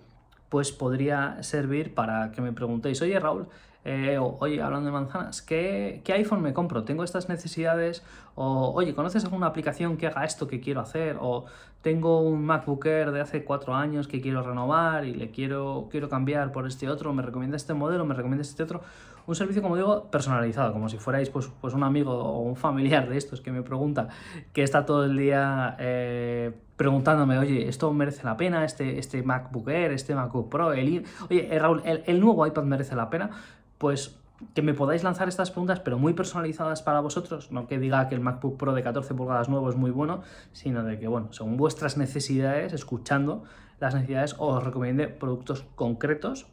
pues 0.48 0.72
podría 0.72 1.42
servir 1.42 1.94
para 1.94 2.32
que 2.32 2.40
me 2.40 2.52
preguntéis, 2.52 3.00
oye 3.02 3.18
Raúl, 3.18 3.48
eh, 3.86 4.18
oye, 4.18 4.62
hablando 4.62 4.86
de 4.86 4.92
manzanas, 4.92 5.42
¿qué, 5.42 6.02
iPhone 6.06 6.40
me 6.40 6.54
compro? 6.54 6.84
Tengo 6.84 7.04
estas 7.04 7.28
necesidades, 7.28 8.02
o 8.34 8.72
oye, 8.74 8.94
¿conoces 8.94 9.24
alguna 9.24 9.46
aplicación 9.46 9.98
que 9.98 10.06
haga 10.06 10.24
esto 10.24 10.48
que 10.48 10.60
quiero 10.60 10.80
hacer? 10.80 11.18
O 11.20 11.44
tengo 11.82 12.22
un 12.22 12.46
MacBook 12.46 12.86
Air 12.86 13.12
de 13.12 13.20
hace 13.20 13.44
cuatro 13.44 13.74
años 13.74 14.08
que 14.08 14.22
quiero 14.22 14.42
renovar 14.42 15.04
y 15.04 15.12
le 15.12 15.30
quiero, 15.30 15.88
quiero 15.90 16.08
cambiar 16.08 16.50
por 16.50 16.66
este 16.66 16.88
otro, 16.88 17.12
¿me 17.12 17.22
recomienda 17.22 17.58
este 17.58 17.74
modelo? 17.74 18.06
¿Me 18.06 18.14
recomienda 18.14 18.42
este 18.42 18.62
otro? 18.62 18.80
Un 19.26 19.34
servicio, 19.34 19.62
como 19.62 19.76
digo, 19.76 20.10
personalizado, 20.10 20.72
como 20.72 20.88
si 20.88 20.98
fuerais 20.98 21.30
pues, 21.30 21.50
pues 21.60 21.74
un 21.74 21.82
amigo 21.82 22.12
o 22.12 22.40
un 22.40 22.56
familiar 22.56 23.08
de 23.08 23.16
estos 23.16 23.40
que 23.40 23.50
me 23.50 23.62
pregunta, 23.62 24.08
que 24.52 24.62
está 24.62 24.84
todo 24.84 25.04
el 25.04 25.16
día 25.16 25.76
eh, 25.78 26.52
preguntándome, 26.76 27.38
oye, 27.38 27.68
¿esto 27.68 27.92
merece 27.92 28.24
la 28.24 28.36
pena? 28.36 28.64
¿Este, 28.64 28.98
este 28.98 29.22
MacBook 29.22 29.68
Air, 29.68 29.92
este 29.92 30.14
MacBook 30.14 30.50
Pro? 30.50 30.72
El, 30.72 31.04
oye, 31.30 31.48
eh, 31.54 31.58
Raúl, 31.58 31.82
¿el 31.84 32.20
nuevo 32.20 32.46
iPad 32.46 32.64
merece 32.64 32.94
la 32.94 33.08
pena? 33.08 33.30
pues 33.78 34.18
que 34.54 34.62
me 34.62 34.74
podáis 34.74 35.04
lanzar 35.04 35.28
estas 35.28 35.50
preguntas, 35.50 35.80
pero 35.80 35.98
muy 35.98 36.12
personalizadas 36.12 36.82
para 36.82 37.00
vosotros, 37.00 37.52
no 37.52 37.66
que 37.66 37.78
diga 37.78 38.08
que 38.08 38.14
el 38.14 38.20
MacBook 38.20 38.56
Pro 38.56 38.72
de 38.72 38.82
14 38.82 39.14
pulgadas 39.14 39.48
nuevo 39.48 39.70
es 39.70 39.76
muy 39.76 39.90
bueno, 39.90 40.22
sino 40.52 40.82
de 40.82 40.98
que, 40.98 41.06
bueno, 41.06 41.32
según 41.32 41.56
vuestras 41.56 41.96
necesidades, 41.96 42.72
escuchando 42.72 43.44
las 43.80 43.94
necesidades, 43.94 44.36
os 44.38 44.62
recomiende 44.62 45.08
productos 45.08 45.66
concretos, 45.74 46.46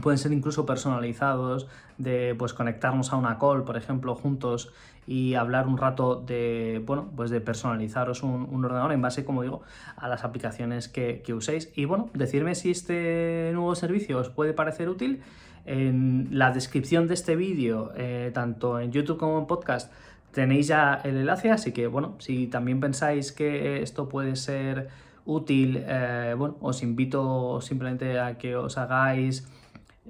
pueden 0.00 0.18
ser 0.18 0.32
incluso 0.32 0.64
personalizados, 0.64 1.68
de 1.98 2.34
pues 2.38 2.54
conectarnos 2.54 3.12
a 3.12 3.16
una 3.16 3.38
call, 3.38 3.64
por 3.64 3.76
ejemplo, 3.76 4.14
juntos 4.14 4.72
y 5.06 5.34
hablar 5.34 5.66
un 5.66 5.78
rato 5.78 6.16
de, 6.16 6.82
bueno, 6.86 7.10
pues 7.14 7.30
de 7.30 7.40
personalizaros 7.40 8.22
un, 8.22 8.64
ordenador 8.64 8.92
en 8.92 9.02
base, 9.02 9.24
como 9.24 9.42
digo, 9.42 9.62
a 9.96 10.08
las 10.08 10.24
aplicaciones 10.24 10.88
que, 10.88 11.22
que 11.22 11.34
uséis. 11.34 11.70
Y 11.74 11.84
bueno, 11.84 12.08
decirme 12.14 12.54
si 12.54 12.70
este 12.70 13.50
nuevo 13.52 13.74
servicio 13.74 14.18
os 14.18 14.30
puede 14.30 14.52
parecer 14.54 14.88
útil 14.88 15.22
en 15.64 16.28
la 16.30 16.50
descripción 16.50 17.06
de 17.06 17.14
este 17.14 17.36
vídeo, 17.36 17.92
eh, 17.96 18.30
tanto 18.32 18.80
en 18.80 18.92
YouTube 18.92 19.18
como 19.18 19.38
en 19.38 19.46
podcast, 19.46 19.92
tenéis 20.32 20.68
ya 20.68 21.00
el 21.04 21.16
enlace, 21.16 21.50
así 21.50 21.72
que 21.72 21.86
bueno, 21.86 22.16
si 22.18 22.46
también 22.46 22.80
pensáis 22.80 23.32
que 23.32 23.82
esto 23.82 24.08
puede 24.08 24.36
ser 24.36 24.88
útil, 25.24 25.84
eh, 25.86 26.34
bueno, 26.36 26.56
os 26.60 26.82
invito 26.82 27.60
simplemente 27.60 28.18
a 28.18 28.38
que 28.38 28.56
os 28.56 28.78
hagáis 28.78 29.46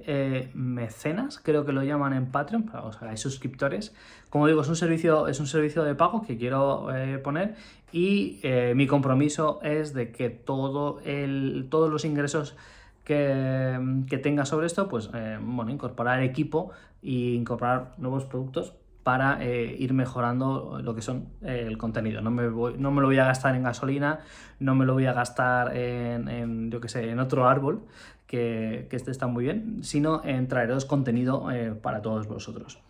eh, 0.07 0.51
mecenas, 0.55 1.39
creo 1.39 1.65
que 1.65 1.73
lo 1.73 1.83
llaman 1.83 2.13
en 2.13 2.27
Patreon, 2.27 2.65
para 2.65 2.85
os 2.85 3.01
hagáis 3.03 3.21
suscriptores. 3.21 3.95
Como 4.31 4.47
digo, 4.47 4.63
es 4.63 4.69
un 4.69 4.77
servicio, 4.77 5.29
es 5.29 5.41
un 5.41 5.47
servicio 5.47 5.85
de 5.85 5.95
pago 5.95 6.23
que 6.27 6.37
quiero 6.39 6.89
poner 7.23 7.55
y 7.93 8.41
mi 8.75 8.87
compromiso 8.87 9.61
es 9.63 9.93
de 9.93 10.11
que 10.11 10.31
todo 10.31 11.01
el, 11.05 11.67
todos 11.71 11.91
los 11.91 12.07
ingresos 12.07 12.57
que, 13.05 14.21
tenga 14.23 14.45
sobre 14.45 14.67
esto, 14.67 14.89
pues 14.89 15.11
eh, 15.15 15.39
bueno, 15.41 15.71
incorporar 15.71 16.23
equipo 16.23 16.71
e 17.03 17.35
incorporar 17.35 17.95
nuevos 17.99 18.25
productos 18.25 18.75
para 19.03 19.43
eh, 19.45 19.77
ir 19.79 19.93
mejorando 19.93 20.81
lo 20.83 20.95
que 20.95 21.03
son 21.03 21.29
eh, 21.43 21.65
el 21.67 21.79
contenido. 21.79 22.21
No 22.21 22.31
me, 22.31 22.45
no 22.79 22.91
me 22.91 23.01
lo 23.01 23.09
voy 23.09 23.19
a 23.19 23.25
gastar 23.25 23.55
en 23.55 23.63
gasolina, 23.63 24.21
no 24.61 24.75
me 24.75 24.87
lo 24.87 24.95
voy 24.95 25.07
a 25.07 25.13
gastar 25.13 25.77
en, 25.77 26.71
yo 26.71 26.81
que 26.81 26.89
sé, 26.89 27.11
en 27.11 27.19
otro 27.19 27.49
árbol, 27.49 27.83
que, 28.27 28.87
que 28.91 28.97
este 28.97 29.11
está 29.11 29.27
muy 29.27 29.45
bien, 29.45 29.83
sino 29.83 30.25
en 30.25 30.49
traeros 30.49 30.85
contenido 30.85 31.49
para 31.83 32.03
todos 32.03 32.27
vosotros. 32.29 32.81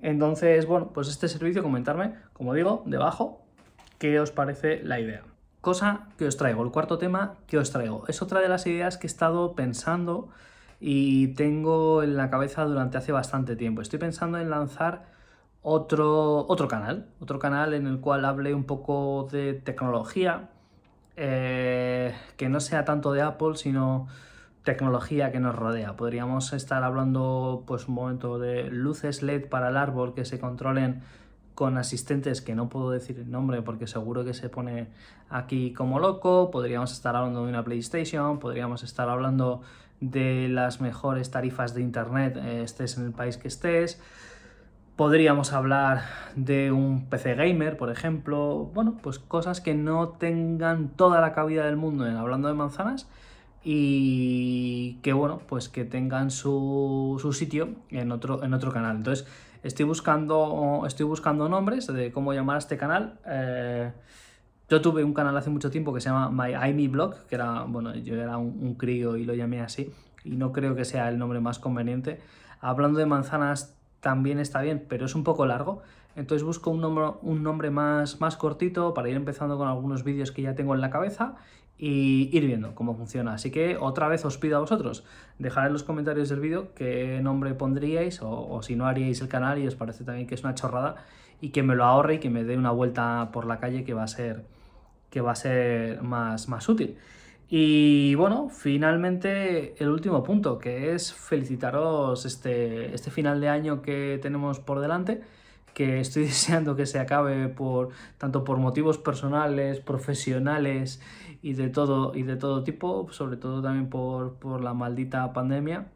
Entonces, 0.00 0.66
bueno, 0.66 0.90
pues 0.94 1.08
este 1.08 1.28
servicio, 1.28 1.62
comentarme, 1.62 2.14
como 2.32 2.54
digo, 2.54 2.82
debajo, 2.86 3.42
qué 3.98 4.20
os 4.20 4.30
parece 4.30 4.82
la 4.82 5.00
idea 5.00 5.22
cosa 5.60 6.08
que 6.16 6.26
os 6.26 6.36
traigo, 6.36 6.62
el 6.62 6.70
cuarto 6.70 6.98
tema 6.98 7.34
que 7.46 7.58
os 7.58 7.70
traigo. 7.70 8.04
Es 8.08 8.22
otra 8.22 8.40
de 8.40 8.48
las 8.48 8.66
ideas 8.66 8.96
que 8.96 9.06
he 9.06 9.10
estado 9.10 9.54
pensando 9.54 10.28
y 10.80 11.28
tengo 11.34 12.02
en 12.02 12.16
la 12.16 12.30
cabeza 12.30 12.64
durante 12.64 12.98
hace 12.98 13.12
bastante 13.12 13.56
tiempo. 13.56 13.82
Estoy 13.82 13.98
pensando 13.98 14.38
en 14.38 14.50
lanzar 14.50 15.17
otro, 15.62 16.46
otro 16.48 16.68
canal, 16.68 17.08
otro 17.20 17.38
canal 17.38 17.74
en 17.74 17.86
el 17.86 18.00
cual 18.00 18.24
hable 18.24 18.54
un 18.54 18.64
poco 18.64 19.28
de 19.30 19.54
tecnología, 19.54 20.50
eh, 21.16 22.14
que 22.36 22.48
no 22.48 22.60
sea 22.60 22.84
tanto 22.84 23.12
de 23.12 23.22
Apple, 23.22 23.56
sino 23.56 24.06
tecnología 24.64 25.32
que 25.32 25.40
nos 25.40 25.56
rodea. 25.56 25.96
Podríamos 25.96 26.52
estar 26.52 26.84
hablando 26.84 27.64
pues 27.66 27.88
un 27.88 27.94
momento 27.94 28.38
de 28.38 28.64
luces 28.70 29.22
LED 29.22 29.48
para 29.48 29.68
el 29.70 29.76
árbol 29.76 30.14
que 30.14 30.24
se 30.24 30.38
controlen 30.38 31.02
con 31.54 31.76
asistentes 31.76 32.40
que 32.40 32.54
no 32.54 32.68
puedo 32.68 32.90
decir 32.90 33.18
el 33.18 33.32
nombre 33.32 33.62
porque 33.62 33.88
seguro 33.88 34.24
que 34.24 34.32
se 34.32 34.48
pone 34.48 34.86
aquí 35.28 35.72
como 35.72 35.98
loco, 35.98 36.52
podríamos 36.52 36.92
estar 36.92 37.16
hablando 37.16 37.42
de 37.42 37.48
una 37.48 37.64
PlayStation, 37.64 38.38
podríamos 38.38 38.84
estar 38.84 39.08
hablando 39.08 39.62
de 40.00 40.48
las 40.48 40.80
mejores 40.80 41.32
tarifas 41.32 41.74
de 41.74 41.80
internet, 41.80 42.36
eh, 42.36 42.62
estés 42.62 42.96
en 42.96 43.06
el 43.06 43.12
país 43.12 43.38
que 43.38 43.48
estés, 43.48 44.00
podríamos 44.98 45.54
hablar 45.54 46.02
de 46.36 46.70
un 46.70 47.06
PC 47.08 47.34
gamer, 47.36 47.78
por 47.78 47.90
ejemplo, 47.90 48.70
bueno, 48.74 48.98
pues 49.02 49.18
cosas 49.18 49.62
que 49.62 49.72
no 49.72 50.10
tengan 50.10 50.90
toda 50.90 51.22
la 51.22 51.32
cabida 51.32 51.64
del 51.64 51.76
mundo 51.76 52.06
en 52.06 52.16
hablando 52.16 52.48
de 52.48 52.54
manzanas 52.54 53.08
y 53.64 54.98
que 55.02 55.14
bueno, 55.14 55.40
pues 55.48 55.70
que 55.70 55.86
tengan 55.86 56.30
su, 56.30 57.18
su 57.22 57.32
sitio 57.32 57.70
en 57.88 58.12
otro, 58.12 58.44
en 58.44 58.52
otro 58.52 58.72
canal. 58.72 58.96
Entonces, 58.96 59.26
Estoy 59.62 59.86
buscando, 59.86 60.84
estoy 60.86 61.04
buscando 61.04 61.48
nombres 61.48 61.88
de 61.88 62.12
cómo 62.12 62.32
llamar 62.32 62.56
a 62.56 62.58
este 62.58 62.76
canal. 62.76 63.18
Eh, 63.26 63.92
yo 64.68 64.80
tuve 64.80 65.02
un 65.02 65.14
canal 65.14 65.36
hace 65.36 65.50
mucho 65.50 65.70
tiempo 65.70 65.92
que 65.92 66.00
se 66.00 66.10
llama 66.10 66.30
My 66.30 66.54
Amy 66.54 66.86
Blog, 66.86 67.26
que 67.26 67.34
era, 67.34 67.62
bueno, 67.64 67.94
yo 67.96 68.14
era 68.14 68.38
un, 68.38 68.74
crío 68.74 69.16
y 69.16 69.24
lo 69.24 69.34
llamé 69.34 69.60
así, 69.60 69.90
y 70.24 70.36
no 70.36 70.52
creo 70.52 70.76
que 70.76 70.84
sea 70.84 71.08
el 71.08 71.18
nombre 71.18 71.40
más 71.40 71.58
conveniente. 71.58 72.20
Hablando 72.60 72.98
de 72.98 73.06
manzanas 73.06 73.77
también 74.00 74.38
está 74.38 74.62
bien, 74.62 74.84
pero 74.88 75.06
es 75.06 75.14
un 75.14 75.24
poco 75.24 75.46
largo. 75.46 75.82
Entonces 76.16 76.42
busco 76.42 76.70
un 76.70 76.80
nombre, 76.80 77.12
un 77.22 77.42
nombre 77.42 77.70
más, 77.70 78.20
más 78.20 78.36
cortito 78.36 78.92
para 78.94 79.08
ir 79.08 79.16
empezando 79.16 79.56
con 79.56 79.68
algunos 79.68 80.02
vídeos 80.02 80.32
que 80.32 80.42
ya 80.42 80.54
tengo 80.54 80.74
en 80.74 80.80
la 80.80 80.90
cabeza 80.90 81.36
y 81.78 82.28
ir 82.36 82.44
viendo 82.44 82.74
cómo 82.74 82.94
funciona. 82.94 83.34
Así 83.34 83.50
que 83.50 83.76
otra 83.78 84.08
vez 84.08 84.24
os 84.24 84.36
pido 84.36 84.56
a 84.56 84.60
vosotros, 84.60 85.04
dejar 85.38 85.68
en 85.68 85.72
los 85.72 85.84
comentarios 85.84 86.28
del 86.28 86.40
vídeo 86.40 86.74
qué 86.74 87.20
nombre 87.22 87.54
pondríais 87.54 88.20
o, 88.20 88.60
si 88.62 88.74
no 88.74 88.86
haríais 88.86 89.20
el 89.20 89.28
canal 89.28 89.58
y 89.58 89.66
os 89.66 89.76
parece 89.76 90.04
también 90.04 90.26
que 90.26 90.34
es 90.34 90.42
una 90.42 90.54
chorrada 90.54 90.96
y 91.40 91.50
que 91.50 91.62
me 91.62 91.76
lo 91.76 91.84
ahorre 91.84 92.14
y 92.16 92.18
que 92.18 92.30
me 92.30 92.42
dé 92.42 92.56
una 92.56 92.72
vuelta 92.72 93.30
por 93.32 93.46
la 93.46 93.60
calle 93.60 93.84
que 93.84 93.94
va 93.94 94.02
a 94.02 94.08
ser, 94.08 94.44
que 95.10 95.20
va 95.20 95.32
a 95.32 95.36
ser 95.36 96.02
más, 96.02 96.48
más 96.48 96.68
útil. 96.68 96.98
Y 97.50 98.14
bueno, 98.16 98.50
finalmente 98.50 99.74
el 99.82 99.88
último 99.88 100.22
punto, 100.22 100.58
que 100.58 100.94
es 100.94 101.14
felicitaros 101.14 102.26
este, 102.26 102.94
este 102.94 103.10
final 103.10 103.40
de 103.40 103.48
año 103.48 103.80
que 103.80 104.18
tenemos 104.22 104.60
por 104.60 104.80
delante 104.80 105.22
que 105.78 106.00
estoy 106.00 106.24
deseando 106.34 106.74
que 106.74 106.86
se 106.86 106.98
acabe 106.98 107.48
por 107.48 107.90
tanto 108.18 108.42
por 108.42 108.58
motivos 108.58 108.98
personales, 108.98 109.78
profesionales 109.78 111.00
y 111.40 111.52
de 111.52 111.68
todo 111.68 112.16
y 112.16 112.24
de 112.24 112.36
todo 112.36 112.64
tipo, 112.64 113.06
sobre 113.12 113.36
todo 113.36 113.62
también 113.62 113.88
por, 113.88 114.60
la 114.60 114.74
maldita 114.74 115.32
pandemia. 115.32 115.86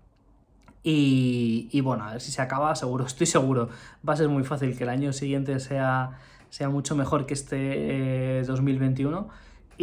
Y, 0.84 1.80
bueno, 1.80 2.04
a 2.04 2.12
ver 2.12 2.20
si 2.20 2.32
se 2.32 2.42
acaba, 2.42 2.74
seguro, 2.76 3.06
estoy 3.12 3.26
seguro. 3.26 3.68
Va 4.08 4.14
a 4.14 4.16
ser 4.16 4.28
muy 4.28 4.44
fácil 4.44 4.76
que 4.76 4.84
el 4.84 4.90
año 4.90 5.12
siguiente 5.12 5.58
sea, 5.58 6.18
sea 6.48 6.68
mucho 6.68 6.94
mejor 6.94 7.26
que 7.26 7.34
este 7.34 8.42
2021. 8.46 9.28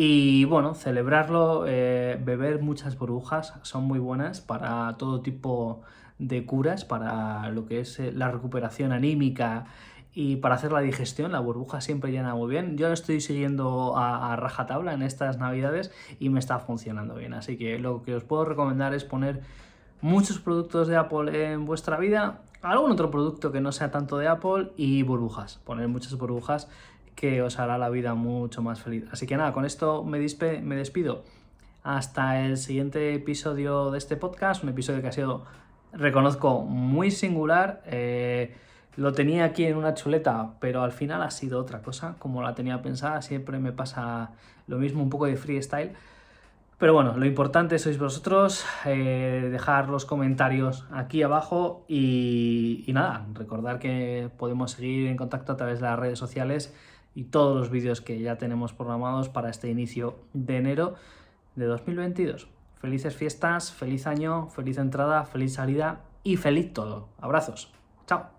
Y 0.02 0.46
bueno, 0.46 0.76
celebrarlo, 0.76 1.66
eh, 1.68 2.18
beber 2.24 2.62
muchas 2.62 2.98
burbujas, 2.98 3.56
son 3.64 3.84
muy 3.84 4.00
buenas 4.00 4.40
para 4.40 4.96
todo 4.98 5.20
tipo 5.20 5.82
de 6.20 6.46
curas, 6.46 6.86
para 6.86 7.50
lo 7.50 7.66
que 7.66 7.82
es 7.82 8.00
eh, 8.00 8.14
la 8.14 8.32
recuperación 8.32 8.94
anímica 8.94 9.66
y 10.14 10.38
para 10.38 10.56
hacer 10.56 10.72
la 10.72 10.80
digestión, 10.80 11.34
la 11.34 11.42
burbuja 11.42 11.82
siempre 11.82 12.14
llena 12.14 12.34
muy 12.34 12.50
bien. 12.50 12.78
Yo 12.78 12.88
lo 12.88 12.94
estoy 12.94 13.20
siguiendo 13.20 13.98
a, 13.98 14.38
rajatabla 14.38 14.94
en 14.94 15.02
estas 15.02 15.38
navidades 15.38 15.92
y 16.18 16.30
me 16.30 16.40
está 16.40 16.60
funcionando 16.60 17.16
bien. 17.16 17.34
Así 17.34 17.58
que 17.58 17.78
lo 17.78 18.02
que 18.02 18.16
os 18.16 18.24
puedo 18.24 18.46
recomendar 18.46 18.94
es 18.94 19.04
poner 19.04 19.42
muchos 20.00 20.40
productos 20.40 20.88
de 20.88 20.96
Apple 20.96 21.52
en 21.52 21.66
vuestra 21.66 21.98
vida, 21.98 22.40
algún 22.62 22.92
otro 22.92 23.12
producto 23.12 23.52
que 23.52 23.60
no 23.60 23.74
sea 23.74 23.92
tanto 23.92 24.18
de 24.18 24.30
Apple 24.30 24.72
y 24.78 25.04
burbujas. 25.04 25.60
Poner 25.66 25.90
muchas 25.90 26.18
burbujas 26.18 26.70
que 27.20 27.42
os 27.42 27.60
hará 27.60 27.78
la 27.78 27.90
vida 27.90 28.14
mucho 28.14 28.62
más 28.62 28.80
feliz. 28.80 29.04
Así 29.12 29.28
que 29.28 29.36
nada, 29.36 29.52
con 29.52 29.66
esto 29.66 30.06
me, 30.06 30.26
me 30.62 30.76
despido. 30.78 31.26
Hasta 31.84 32.46
el 32.46 32.56
siguiente 32.56 33.14
episodio 33.14 33.92
de 33.92 33.98
este 33.98 34.16
podcast, 34.16 34.64
un 34.64 34.70
episodio 34.70 35.02
que 35.02 35.10
ha 35.10 35.12
sido, 35.12 35.44
reconozco, 35.92 36.62
muy 36.62 37.12
singular. 37.12 37.82
Eh, 37.88 38.56
lo 38.96 39.12
tenía 39.12 39.44
aquí 39.44 39.66
en 39.66 39.76
una 39.76 39.96
chuleta, 39.96 40.54
pero 40.62 40.82
al 40.82 40.94
final 40.94 41.22
ha 41.22 41.30
sido 41.30 41.60
otra 41.60 41.82
cosa, 41.82 42.16
como 42.20 42.42
la 42.42 42.56
tenía 42.56 42.82
pensada, 42.82 43.22
siempre 43.22 43.60
me 43.60 43.74
pasa 43.74 44.32
lo 44.68 44.78
mismo, 44.78 45.04
un 45.04 45.10
poco 45.10 45.26
de 45.26 45.36
freestyle. 45.36 45.92
Pero 46.78 46.94
bueno, 46.94 47.18
lo 47.18 47.26
importante 47.26 47.80
sois 47.80 47.98
vosotros, 47.98 48.66
eh, 48.86 49.50
dejar 49.52 49.90
los 49.90 50.06
comentarios 50.06 50.86
aquí 50.90 51.22
abajo 51.22 51.84
y, 51.90 52.86
y, 52.88 52.94
nada, 52.94 53.26
recordar 53.34 53.80
que 53.80 54.30
podemos 54.38 54.72
seguir 54.72 55.08
en 55.08 55.18
contacto 55.18 55.52
a 55.52 55.58
través 55.58 55.82
de 55.82 55.88
las 55.88 56.00
redes 56.00 56.18
sociales 56.18 56.74
y 57.16 57.26
todos 57.26 57.58
los 57.58 57.70
vídeos 57.70 58.02
que 58.02 58.20
ya 58.20 58.38
tenemos 58.38 58.74
programados 58.74 59.30
para 59.30 59.50
este 59.50 59.70
inicio 59.70 60.16
de 60.34 60.58
enero 60.58 60.96
de 61.56 61.66
2022. 61.66 62.48
Felices 62.76 63.16
fiestas, 63.16 63.72
feliz 63.72 64.08
año, 64.08 64.48
feliz 64.48 64.78
entrada, 64.78 65.26
feliz 65.26 65.54
salida 65.54 66.02
y 66.24 66.38
feliz 66.38 66.74
todo. 66.74 67.10
Abrazos. 67.20 67.72
Chao. 68.08 68.39